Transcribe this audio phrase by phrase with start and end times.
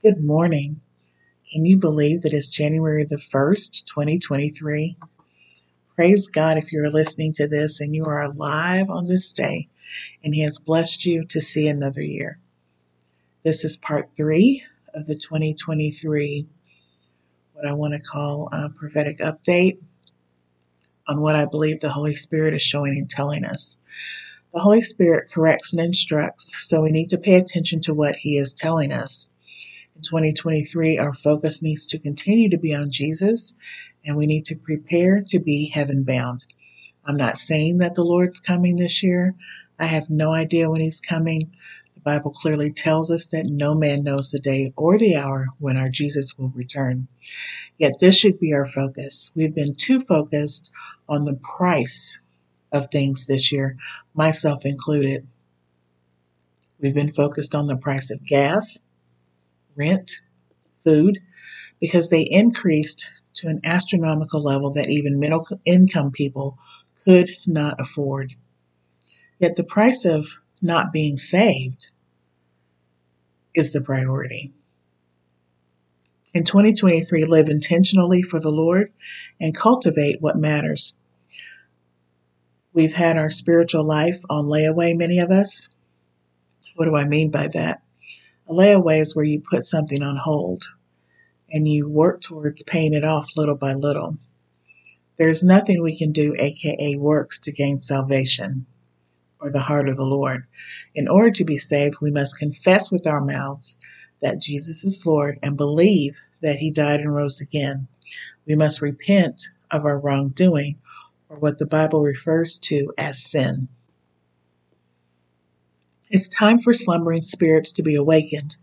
[0.00, 0.80] Good morning.
[1.50, 4.96] Can you believe that it's January the 1st, 2023?
[5.96, 9.68] Praise God if you're listening to this and you are alive on this day
[10.22, 12.38] and He has blessed you to see another year.
[13.42, 14.62] This is part three
[14.94, 16.46] of the 2023,
[17.54, 19.78] what I want to call a prophetic update
[21.08, 23.80] on what I believe the Holy Spirit is showing and telling us.
[24.54, 28.38] The Holy Spirit corrects and instructs, so we need to pay attention to what He
[28.38, 29.28] is telling us.
[29.98, 33.56] In 2023, our focus needs to continue to be on Jesus,
[34.04, 36.44] and we need to prepare to be heaven bound.
[37.04, 39.34] I'm not saying that the Lord's coming this year.
[39.76, 41.50] I have no idea when He's coming.
[41.94, 45.76] The Bible clearly tells us that no man knows the day or the hour when
[45.76, 47.08] our Jesus will return.
[47.76, 49.32] Yet this should be our focus.
[49.34, 50.70] We've been too focused
[51.08, 52.20] on the price
[52.70, 53.76] of things this year,
[54.14, 55.26] myself included.
[56.78, 58.80] We've been focused on the price of gas,
[59.78, 60.20] rent,
[60.84, 61.20] food,
[61.80, 66.58] because they increased to an astronomical level that even middle income people
[67.04, 68.34] could not afford.
[69.38, 70.26] Yet the price of
[70.60, 71.90] not being saved
[73.54, 74.52] is the priority.
[76.34, 78.92] In 2023, live intentionally for the Lord
[79.40, 80.98] and cultivate what matters.
[82.72, 85.68] We've had our spiritual life on layaway, many of us.
[86.74, 87.82] What do I mean by that?
[88.48, 90.64] A layaway is where you put something on hold
[91.50, 94.16] and you work towards paying it off little by little.
[95.18, 98.64] There's nothing we can do, aka works, to gain salvation
[99.38, 100.46] or the heart of the Lord.
[100.94, 103.76] In order to be saved, we must confess with our mouths
[104.22, 107.86] that Jesus is Lord and believe that he died and rose again.
[108.46, 110.78] We must repent of our wrongdoing
[111.28, 113.68] or what the Bible refers to as sin.
[116.10, 118.56] It's time for slumbering spirits to be awakened.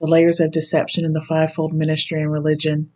[0.00, 2.92] The layers of deception in the fivefold ministry and religion,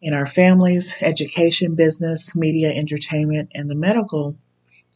[0.00, 4.36] in our families, education, business, media, entertainment, and the medical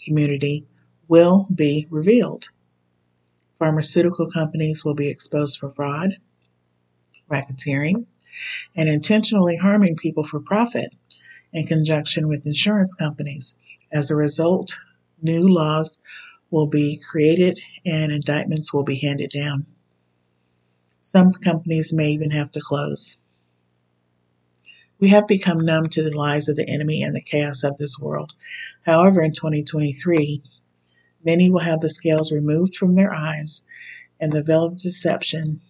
[0.05, 0.65] community
[1.09, 2.51] will be revealed.
[3.59, 6.17] Pharmaceutical companies will be exposed for fraud,
[7.29, 8.07] racketeering,
[8.77, 10.95] and intentionally harming people for profit
[11.53, 13.57] in conjunction with insurance companies.
[13.91, 14.79] As a result,
[15.21, 15.99] new laws
[16.51, 19.67] will be created and indictments will be handed down.
[21.03, 23.17] Some companies may even have to close.
[24.99, 27.99] We have become numb to the lies of the enemy and the chaos of this
[27.99, 28.33] world.
[28.83, 30.43] However, in 2023,
[31.25, 33.63] many will have the scales removed from their eyes
[34.21, 35.61] and the veil of deception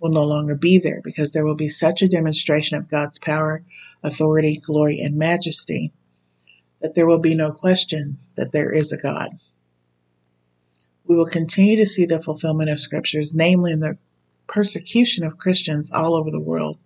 [0.00, 3.62] will no longer be there because there will be such a demonstration of God's power,
[4.02, 5.92] authority, glory, and majesty
[6.80, 9.38] that there will be no question that there is a God
[11.08, 13.96] we will continue to see the fulfillment of scriptures, namely in the
[14.46, 16.78] persecution of Christians all over the world.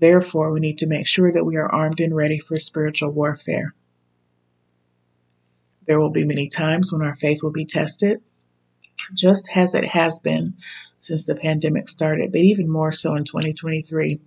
[0.00, 3.72] Therefore, we need to make sure that we are armed and ready for spiritual warfare.
[5.86, 8.20] There will be many times when our faith will be tested,
[9.14, 10.54] just as it has been
[10.98, 14.20] since the pandemic started, but even more so in 2023.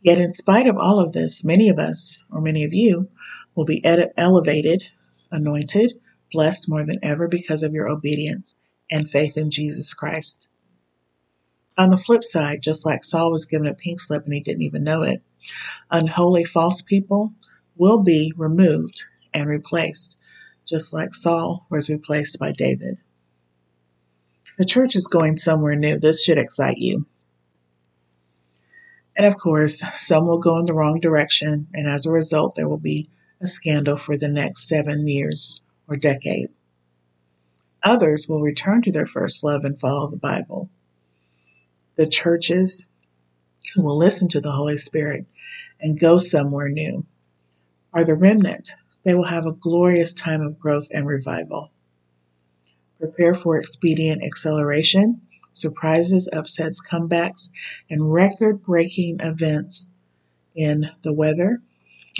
[0.00, 3.08] Yet, in spite of all of this, many of us, or many of you,
[3.54, 4.84] will be ed- elevated,
[5.30, 5.92] anointed,
[6.32, 8.56] blessed more than ever because of your obedience
[8.90, 10.46] and faith in Jesus Christ.
[11.76, 14.62] On the flip side, just like Saul was given a pink slip and he didn't
[14.62, 15.22] even know it,
[15.90, 17.32] unholy false people
[17.76, 20.18] will be removed and replaced,
[20.66, 22.98] just like Saul was replaced by David.
[24.58, 26.00] The church is going somewhere new.
[26.00, 27.06] This should excite you.
[29.16, 32.68] And of course, some will go in the wrong direction, and as a result, there
[32.68, 33.08] will be
[33.40, 36.48] a scandal for the next seven years or decade.
[37.82, 40.68] Others will return to their first love and follow the Bible.
[41.96, 42.86] The churches
[43.74, 45.26] who will listen to the Holy Spirit
[45.80, 47.06] and go somewhere new
[47.92, 48.72] are the remnant.
[49.04, 51.70] They will have a glorious time of growth and revival.
[52.98, 55.20] Prepare for expedient acceleration,
[55.52, 57.50] surprises, upsets, comebacks,
[57.88, 59.88] and record breaking events
[60.54, 61.58] in the weather,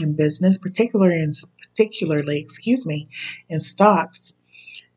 [0.00, 1.32] in business, particularly in
[1.78, 3.08] particularly, excuse me,
[3.48, 4.34] in stocks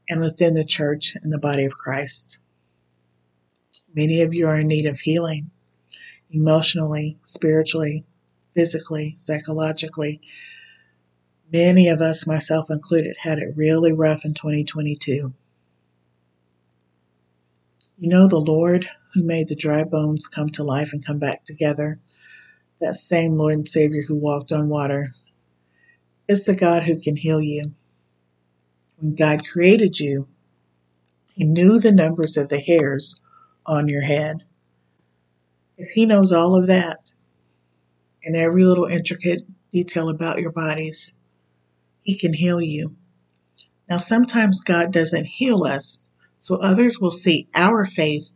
[0.10, 2.40] and within the church and the body of Christ.
[3.94, 5.52] Many of you are in need of healing
[6.32, 8.04] emotionally, spiritually,
[8.56, 10.22] physically, psychologically.
[11.54, 15.34] Many of us, myself included, had it really rough in 2022.
[18.00, 21.44] You know, the Lord who made the dry bones come to life and come back
[21.44, 22.00] together,
[22.80, 25.14] that same Lord and Savior who walked on water,
[26.32, 27.74] is the God who can heal you.
[28.96, 30.30] When God created you,
[31.36, 33.22] He knew the numbers of the hairs
[33.66, 34.46] on your head.
[35.78, 37.14] If He knows all of that
[38.24, 39.42] and every little intricate
[39.74, 41.14] detail about your bodies,
[42.02, 42.96] He can heal you.
[43.90, 46.00] Now, sometimes God doesn't heal us,
[46.38, 48.32] so others will see our faith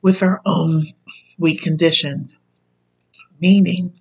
[0.00, 0.86] with our own
[1.38, 2.38] weak conditions,
[3.38, 3.92] meaning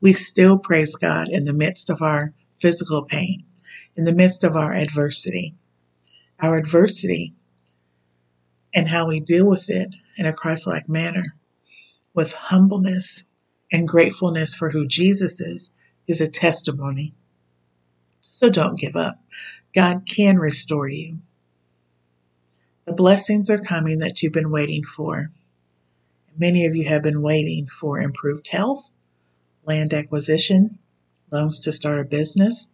[0.00, 3.44] we still praise God in the midst of our physical pain,
[3.96, 5.54] in the midst of our adversity.
[6.40, 7.34] Our adversity
[8.74, 11.34] and how we deal with it in a Christ like manner
[12.14, 13.26] with humbleness
[13.72, 15.72] and gratefulness for who Jesus is
[16.06, 17.14] is a testimony.
[18.20, 19.18] So don't give up.
[19.74, 21.18] God can restore you.
[22.86, 25.30] The blessings are coming that you've been waiting for.
[26.36, 28.92] Many of you have been waiting for improved health,
[29.64, 30.78] land acquisition,
[31.32, 32.70] loans to start a business.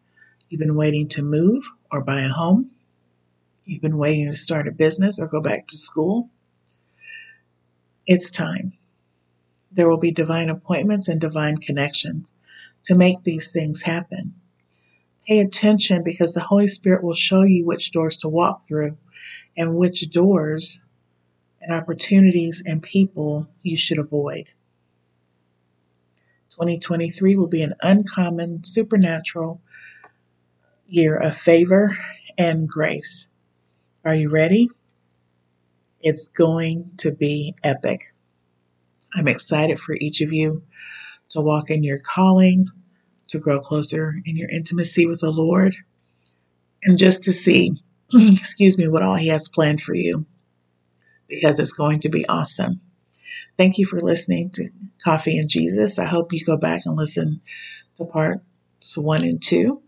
[0.49, 2.70] You've been waiting to move or buy a home.
[3.64, 6.28] You've been waiting to start a business or go back to school.
[8.06, 8.72] It's time.
[9.72, 12.34] There will be divine appointments and divine connections
[12.84, 14.34] to make these things happen.
[15.26, 18.96] Pay attention because the Holy Spirit will show you which doors to walk through
[19.56, 20.82] and which doors
[21.61, 24.49] and opportunities and people you should avoid.
[26.58, 29.60] 2023 will be an uncommon, supernatural
[30.88, 31.96] year of favor
[32.37, 33.28] and grace.
[34.05, 34.69] Are you ready?
[36.00, 38.00] It's going to be epic.
[39.14, 40.64] I'm excited for each of you
[41.31, 42.66] to walk in your calling,
[43.28, 45.76] to grow closer in your intimacy with the Lord,
[46.82, 47.81] and just to see,
[48.12, 50.26] excuse me, what all He has planned for you
[51.28, 52.81] because it's going to be awesome.
[53.56, 54.69] Thank you for listening to
[55.02, 55.99] Coffee and Jesus.
[55.99, 57.40] I hope you go back and listen
[57.96, 59.82] to parts one and two.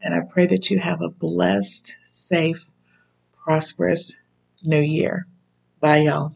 [0.00, 2.62] And I pray that you have a blessed, safe,
[3.42, 4.14] prosperous
[4.62, 5.26] new year.
[5.80, 6.34] Bye, y'all.